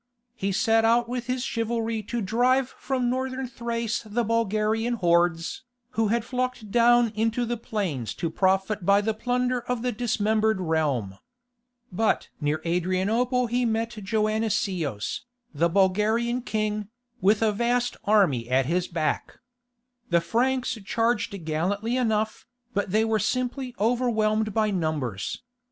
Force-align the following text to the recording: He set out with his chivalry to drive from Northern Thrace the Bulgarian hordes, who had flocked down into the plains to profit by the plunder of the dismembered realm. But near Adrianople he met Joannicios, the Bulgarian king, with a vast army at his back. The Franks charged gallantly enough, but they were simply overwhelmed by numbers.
He 0.35 0.51
set 0.51 0.83
out 0.83 1.07
with 1.07 1.27
his 1.27 1.43
chivalry 1.43 2.01
to 2.01 2.21
drive 2.23 2.69
from 2.69 3.07
Northern 3.07 3.45
Thrace 3.47 4.01
the 4.01 4.23
Bulgarian 4.23 4.95
hordes, 4.95 5.61
who 5.91 6.07
had 6.07 6.25
flocked 6.25 6.71
down 6.71 7.09
into 7.13 7.45
the 7.45 7.55
plains 7.55 8.15
to 8.15 8.31
profit 8.31 8.83
by 8.83 9.01
the 9.01 9.13
plunder 9.13 9.59
of 9.61 9.83
the 9.83 9.91
dismembered 9.91 10.59
realm. 10.59 11.19
But 11.91 12.29
near 12.41 12.63
Adrianople 12.65 13.45
he 13.45 13.63
met 13.63 13.91
Joannicios, 13.91 15.19
the 15.53 15.69
Bulgarian 15.69 16.41
king, 16.41 16.87
with 17.21 17.43
a 17.43 17.51
vast 17.51 17.95
army 18.03 18.49
at 18.49 18.65
his 18.65 18.87
back. 18.87 19.37
The 20.09 20.19
Franks 20.19 20.79
charged 20.83 21.45
gallantly 21.45 21.95
enough, 21.95 22.47
but 22.73 22.89
they 22.89 23.05
were 23.05 23.19
simply 23.19 23.75
overwhelmed 23.79 24.51
by 24.51 24.71
numbers. 24.71 25.43